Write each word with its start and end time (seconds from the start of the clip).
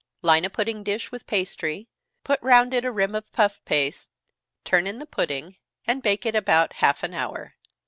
Line 0.23 0.45
a 0.45 0.49
pudding 0.49 0.83
dish 0.83 1.11
with 1.11 1.27
pastry, 1.27 1.87
put 2.23 2.41
round 2.41 2.73
it 2.73 2.83
a 2.83 2.91
rim 2.91 3.13
of 3.13 3.31
puff 3.33 3.63
paste, 3.65 4.09
turn 4.65 4.87
in 4.87 4.97
the 4.97 5.05
pudding, 5.05 5.57
and 5.85 6.01
bake 6.01 6.25
it 6.25 6.33
about 6.35 6.73
half 6.73 7.03
an 7.03 7.13
hour. 7.13 7.53